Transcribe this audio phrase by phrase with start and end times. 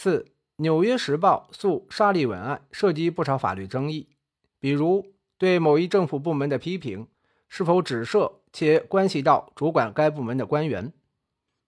[0.00, 0.20] 四，
[0.58, 4.06] 《纽约时报》诉沙利文案涉及不少法律争议，
[4.60, 5.04] 比如
[5.36, 7.08] 对某一政府部门的批评
[7.48, 10.92] 是否指涉且关系到主管该部门的官员，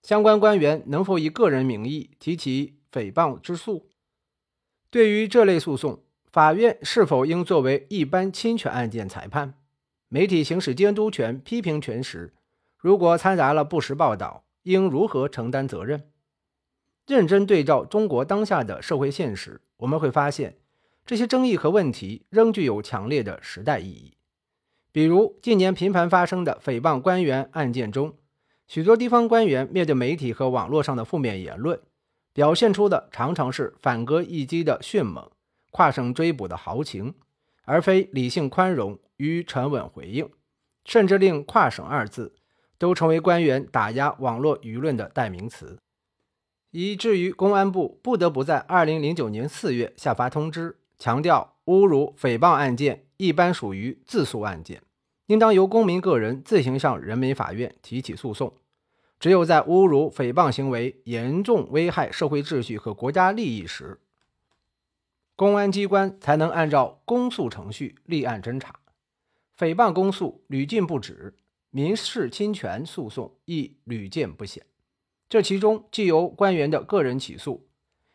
[0.05, 3.89] 相关官员能否以个人名义提起诽谤之诉。
[4.93, 9.55] 对于这类诉讼，法院是否应作为一般侵权案件裁判？
[10.07, 12.33] 媒体行使监督权、批评权时，
[12.79, 16.13] 如果掺杂了不实报道，应如何承担责任？
[17.11, 20.57] 认真对照中国当下的社会现实，我们会发现，
[21.05, 24.13] 这些争议和问题仍具有强烈的时代意义。
[24.93, 28.15] 比如近年频繁发生的诽谤官员案件中，
[28.69, 31.81] 许多地方官员面对媒体和网络上的负面言论，
[32.33, 35.29] 表现出的常常是反戈一击的迅猛。
[35.73, 37.15] 跨省追捕的豪情，
[37.65, 40.31] 而非理性宽容与沉稳回应，
[40.85, 42.35] 甚至令“跨省”二字
[42.79, 45.77] 都成为官员打压网络舆论的代名词，
[46.71, 54.83] 以至于公安部不得不在二零零九年四月下发通知，强调侮辱诽谤案件一般属于自诉案件，
[55.27, 58.55] 应当由公民个人自行向人民法院提起诉讼。
[59.19, 64.01] 只有在侮辱诽谤行为严重危害社会秩序和国家利益时，
[65.37, 68.81] 公安机关才能按照公诉程序立案侦查，
[69.59, 71.35] 诽谤公诉屡禁不止，
[71.71, 74.65] 民事侵权诉讼亦屡见不鲜。
[75.31, 77.69] 这其中既有官员的个人起诉，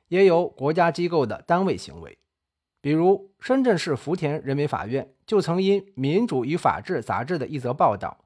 [0.10, 2.18] 也有国家机构的单位行为。
[2.82, 8.26] 比如，深圳市福田人民法院就曾因《民主与法治》杂志的一则报道，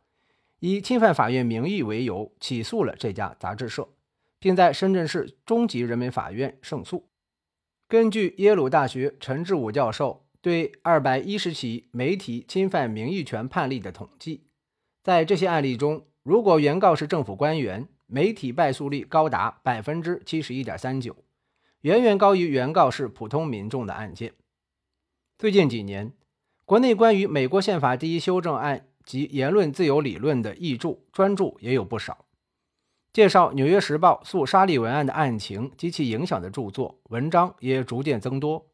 [0.60, 3.88] 以侵犯法院名誉为由起诉了这家杂志社，
[4.40, 7.08] 并在深圳市中级人民法院胜诉。
[7.88, 14.48] 根据耶鲁大学陈志武教授对二百一十起媒体侵犯名誉权判例的统计，
[15.04, 21.16] 在这些案例中，如果原告是政府官员，媒体败诉率高达百分之七十一点三九，
[21.82, 24.34] 远远高于原告是普通民众的案件。
[25.38, 26.12] 最近几年，
[26.66, 32.26] 国内关于美国宪法第一修正案及言论自由理论的译著专著也有不少。
[33.14, 38.68] 介绍《纽约时报》诉沙利文案的案情及其影响的著作文章也逐渐增多。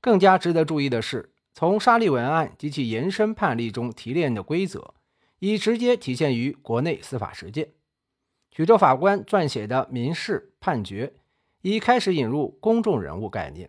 [0.00, 4.94] 更加值得注意的是，从沙利文案及其延伸判例中提炼的规则，
[5.40, 7.70] 已直接体现于国内司法实践。
[8.56, 11.12] 许多法官撰写的民事判决
[11.60, 13.68] 已开始引入公众人物概念，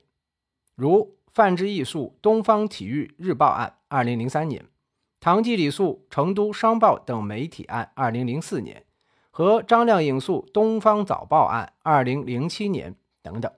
[0.75, 4.61] 如范志毅诉东方体育日报案，2003年；
[5.19, 8.85] 唐季礼诉成都商报等媒体案，2004年。
[9.29, 13.51] 和张亮颖诉《东方早报》案，二零零七年等等，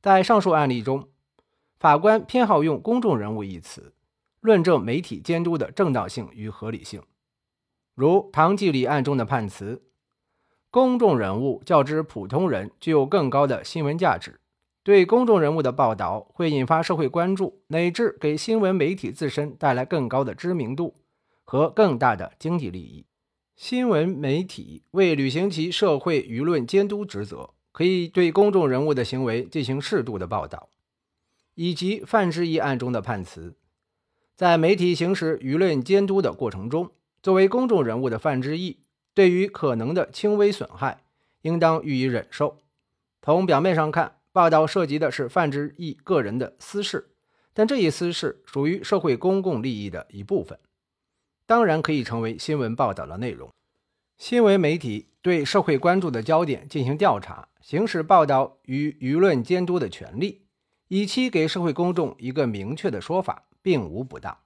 [0.00, 1.10] 在上述案例中，
[1.78, 3.92] 法官偏好用“公众人物”一词，
[4.40, 7.02] 论证媒体监督的正当性与合理性。
[7.94, 9.84] 如唐季礼案中的判词
[10.70, 14.38] ：“公众人物较之普通人具有更高的新闻价值，
[14.82, 20.94] 对公众人物的报道会引发社会关注，乃至给新闻媒体自身带来更高的知名度
[21.42, 23.06] 和更大的经济利益。”
[23.56, 30.68] 新闻媒体为履行其社会舆论监督职责，可以对公众人物的行为进行适度的报道，
[31.54, 33.56] 以及范志毅案中的判词，
[34.36, 36.90] 在媒体行使舆论监督的过程中，
[37.20, 38.78] 作为公众人物的范志毅，
[39.18, 41.02] 对于可能的轻微损害，
[41.40, 42.62] 应当予以忍受。
[43.20, 47.10] 从表面上看，报道涉及的是范志毅个人的私事，
[47.52, 50.56] 但这一私事属于社会公共利益的一部分。
[51.46, 53.50] 当然可以成为新闻报道的内容。
[54.18, 60.46] 新闻媒体对社会关注的焦点进行调查，行使报道与舆论监督的权利，
[60.86, 64.38] 以期给社会公众一个明确的说法，并无不当。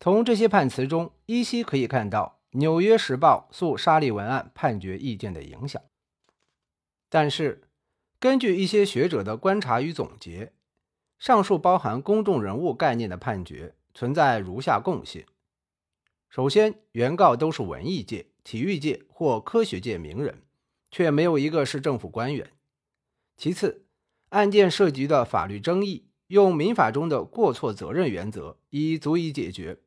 [0.00, 5.82] 从这些判词中，依稀可以看到《纽约时报》诉沙利文案判决意见的影响。
[7.08, 7.62] 但是，
[8.20, 10.52] 根据一些学者的观察与总结，
[11.18, 15.24] 上述包含公众人物概念的判决存在如下共性。
[16.28, 20.42] 首先，原告都是文艺界、体育界或科学界名人，
[20.92, 22.52] 却没有一个是政府官员。
[23.36, 23.84] 其次，
[24.28, 29.78] 案件涉及的法律争议，用民法中的过错责任原则已足以解决。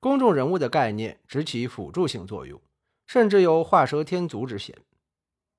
[0.00, 2.60] 公众人物的概念只起辅助性作用，
[3.06, 4.76] 甚至有画蛇添足之嫌。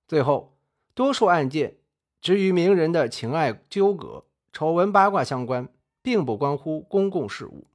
[0.07, 0.57] 最后，
[0.93, 1.77] 多数案件
[2.21, 5.67] 只与名人的情爱纠葛、丑闻八卦相关，
[6.01, 7.67] 并不关乎公共事务。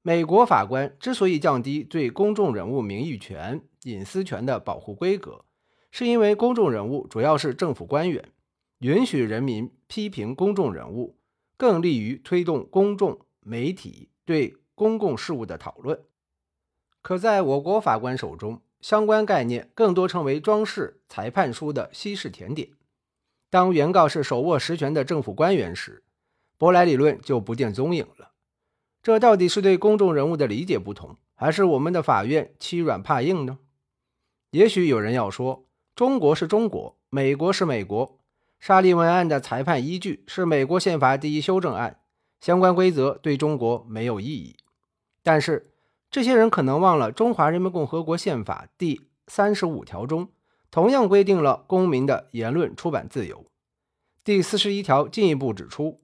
[0.00, 5.44] 美国法官之所以降低对公众人物名誉权、隐私权的保护规格，
[5.90, 8.32] 是因为公众人物主要是政府官员，
[8.78, 11.18] 允许人民批评公众人物，
[11.56, 16.02] 更利于推动公众媒体对公共事务的讨论。
[17.02, 22.70] 可在我国法官手中，相关概念更多成为装饰裁判书的西式甜点，
[23.48, 26.02] 当原告是手握实权的政府官员时，
[26.58, 28.32] 舶来理论就不见踪影了。
[29.04, 33.58] 这到底是对公众人物的理解不同，还是我们的法院欺软怕硬呢？
[34.50, 35.64] 也许有人要说，
[35.94, 38.18] 中国是中国，美国是美国。
[38.58, 42.00] 沙利文案的裁判依据是美国宪法第一修正案，
[42.40, 44.56] 相关规则对中国没有意义。
[45.22, 45.70] 但是，
[46.10, 50.28] 这些人可能忘了，《中华人民共和国宪法》第三十五条中
[50.70, 53.46] 同样规定了公民的言论出版自由。
[54.24, 56.02] 第四十一条进一步指出，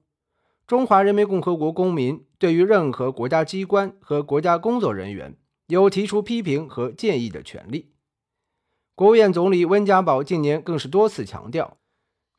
[0.65, 5.35] 中华人民共和国公民对于任何国家机关和国家工作人员
[5.67, 7.91] 有提出批评和建议的权利。
[8.95, 11.77] 国务院总理温家宝近年更是多次强调。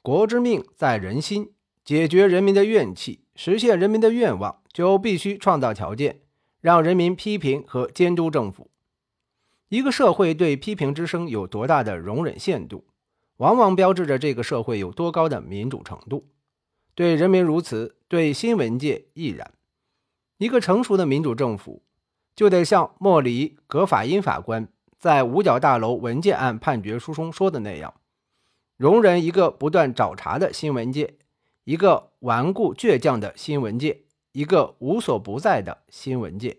[0.02, 1.52] 国之命在人心，
[1.84, 6.20] 解决人民的怨气，实现人民的愿望，就必须创造条件，
[6.60, 8.70] 让人民批评和监督政府。
[9.68, 12.84] 一个社会对批评之声有多大的容忍限度，
[13.36, 16.26] 往往标志着这个社会有多高的民主程度。
[16.94, 19.52] 对人民如此，对新闻界亦然。
[20.38, 21.82] 一个成熟的民主政府，
[22.34, 24.68] 就得像莫里·格法因法官
[24.98, 27.94] 在五角大楼文件案判决书中说的那样。
[28.76, 31.14] 容忍一个不断找茬的新闻界，
[31.64, 34.00] 一个顽固倔强的新闻界，
[34.32, 36.58] 一个无所不在的新闻界。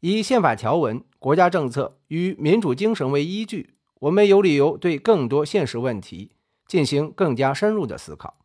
[0.00, 6.32] 以宪法条文、国家政策与民主精神为依据，我们有理由对更多现实问题
[6.66, 8.38] 进行更加深入的思考。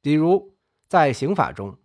[0.00, 0.54] 比如，
[0.88, 1.76] 在刑法中，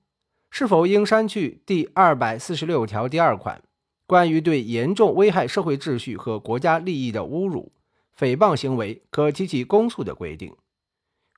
[0.49, 3.61] 是否应删去第二百四十六条第二款
[4.05, 7.71] 关于对严重危害社会秩序和国家利益的侮辱？
[8.15, 10.55] 诽谤行为可提起公诉的规定，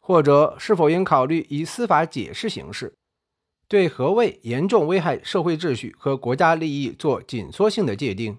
[0.02, 2.98] 或者是否应考虑以司法解释形式，
[3.68, 8.38] 对何谓严重危害社会秩序和国家利益做紧缩性的界定？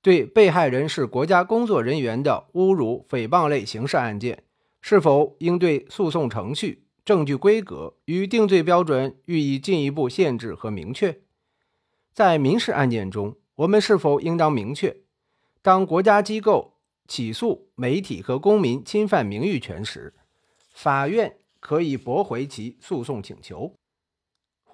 [0.00, 4.44] 对被害人是国家工作人员的侮辱、诽谤类刑事案件，
[4.80, 11.20] 是否应对诉讼程序、证据规格与定罪标准予以进一步限制和明确？
[12.12, 14.96] 在民事案件中，我们是否应当明确，
[15.62, 16.72] 当国家机构？
[17.06, 20.14] 起诉媒体和公民侵犯名誉权时，
[20.72, 23.74] 法院可以驳回其诉讼请求，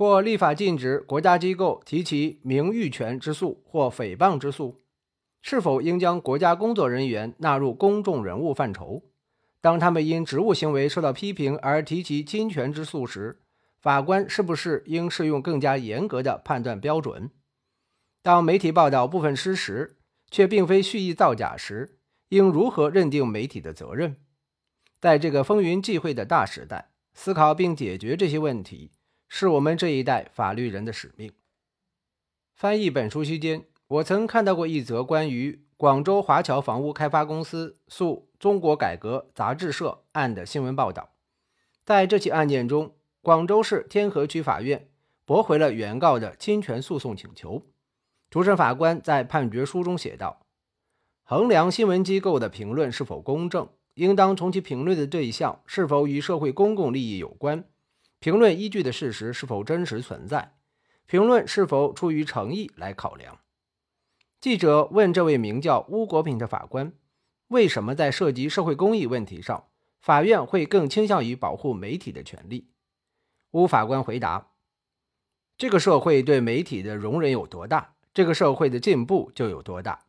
[0.00, 4.80] 或立法禁止国家机构提起名誉权之诉或诽谤之诉。
[5.42, 9.02] 是否应将国家工作人员纳入公众人物范畴？
[9.60, 13.42] 当他们因职务行为受到批评而提起侵权之诉时，
[13.78, 17.30] 法官是不是应适用更加严格的判断标准？
[18.22, 19.98] 当媒体报道部分失实
[20.30, 21.98] 却并非蓄意造假时，
[22.30, 24.16] 应如何认定媒体的责任？
[24.98, 28.92] 在这个风云际会的大时代，思考并解决这些问题，
[29.32, 31.32] 是我们这一代法律人的使命。
[32.52, 41.10] 翻译本书期间，我曾看到过一则关于广州华侨房屋开发公司诉中国改革杂志社案的新闻报道。
[41.84, 44.90] 在这起案件中，广州市天河区法院
[45.24, 47.62] 驳回了原告的侵权诉讼请求。
[48.28, 50.44] 主审法官在判决书中写道。
[51.22, 57.64] 衡量新闻机构的评论是否公正，应当从其评论的对象是否与社会公共利益有关，
[58.20, 60.54] 评论依据的事实是否真实存在，
[61.06, 63.38] 评论是否出于诚意来考量。
[64.38, 66.92] 记者问这位名叫邬国平的法官
[67.48, 69.68] ：“为什么在涉及社会公益问题上，
[70.02, 72.68] 法院会更倾向于保护媒体的权利？”
[73.52, 74.50] 邬法官回答
[75.56, 80.04] ：“这个社会对媒体的容忍有多大，这个社会的进步就有多大。”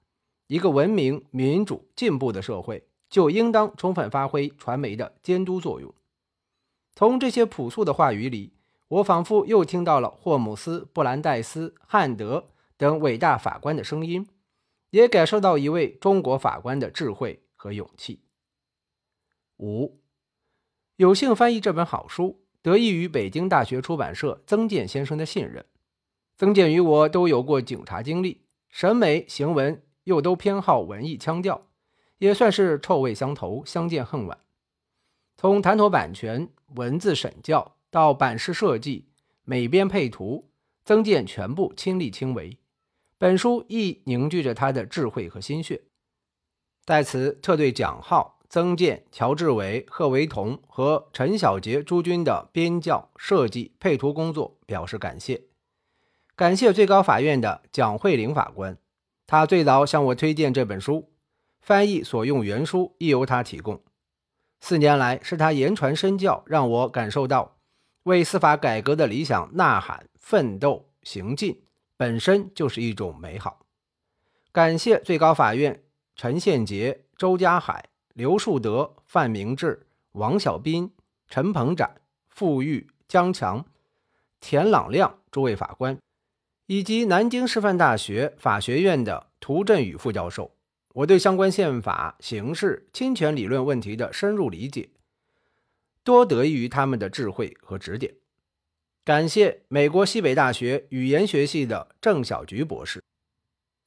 [0.48, 5.94] 一个文明、民主、进步的社会，就应当充分发挥传媒的监督作用。
[6.96, 8.54] 从这些朴素的话语里，
[8.88, 14.28] 我仿佛又听到了霍姆斯、布兰代斯、汉德等伟大法官的声音，
[14.90, 18.22] 也感受到一位中国法官的智慧和勇气。
[19.58, 20.00] 五，
[20.98, 25.66] 有幸翻译这本好书，得益于北京大学出版社曾健先生的信任。
[26.38, 29.84] 曾健与我都有过警察经历，审美、行文。
[30.06, 31.68] 又都偏好文艺腔调，
[32.18, 34.40] 也算是臭味相投，相见恨晚。
[35.38, 39.08] 从谈妥版权、文字审校到版式设计、
[39.44, 40.50] 美编配图，
[40.86, 42.58] 曾健全部亲力亲为。
[43.18, 45.82] 本书亦凝聚着他的智慧和心血。
[46.86, 55.44] 在此，特对蒋浩、曾健、乔志伟、贺维彤和陈小杰诸君的编校、设计、配图工作表示感谢。
[56.36, 58.78] 感谢最高法院的蒋慧玲法官。
[59.28, 61.12] 他最早向我推荐这本书，
[61.62, 63.82] 翻译所用原书亦由他提供。
[64.62, 67.58] 四年来，是他言传身教，让我感受到
[68.04, 71.64] 为司法改革的理想呐喊、奋斗、行进，
[71.98, 73.66] 本身就是一种美好。
[74.52, 75.84] 感谢最高法院
[76.16, 80.94] 陈宪杰、周家海、刘树德、范明志、王小斌、
[81.28, 83.66] 陈鹏展、傅玉、江强、
[84.40, 85.98] 田朗亮诸位法官，
[86.68, 90.52] 以及南京师范大学法学院的涂振宇副教授，
[90.94, 94.90] 我对相关宪法、刑事、侵权理论问题的深入理解，
[96.04, 98.16] 多得益于他们的智慧和指点。
[99.04, 103.02] 感谢美国西北大学语言学系的郑小菊博士，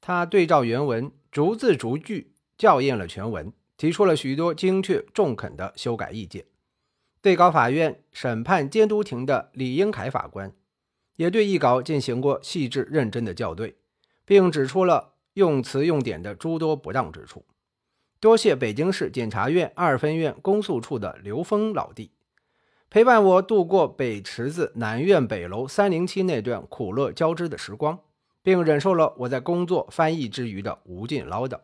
[0.01, 6.47] 他对照原文，逐字逐句校验了全文，提出了许多精确中肯的修改意见。
[7.23, 10.53] 最高法院审判监督庭的李英凯法官
[11.17, 13.77] 也对译稿进行过细致认真的校对，
[14.25, 17.45] 并指出了用词用典的诸多不当之处。
[18.19, 22.11] 多谢北京市检察院二分院公诉处的刘峰老弟。
[22.89, 27.99] 陪伴我度过北池子南苑北楼三零七那段苦乐交织的时光，
[28.43, 31.59] 并忍受了我在工作翻译之余的无尽唠叨。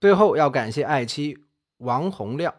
[0.00, 1.36] 最后要感谢爱妻
[1.76, 2.54] 王洪亮，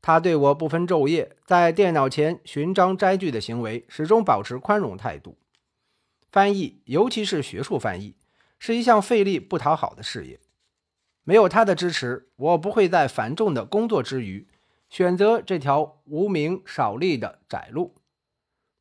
[0.00, 5.36] 他对我不分昼夜在电脑前寻章摘句的行为始终保持宽容态度。
[6.32, 8.14] 翻译，尤其是学术翻译，
[8.60, 10.38] 是一项费力不讨好的事业。
[11.24, 14.46] 没有他的支持，我不会在繁重的工作之余。
[14.88, 17.94] 选择这条无名少利的窄路。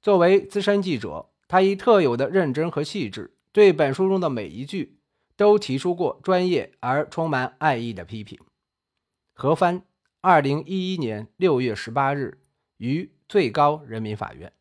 [0.02, 4.98] 作为资深记者，他以特有的认真和细致，对本书中的每一句
[5.36, 8.40] 都提出过专业而充满爱意的批评。
[9.36, 9.84] 何帆，
[10.22, 12.40] 二零一一年六月十八日
[12.78, 14.52] 于最高人民法院。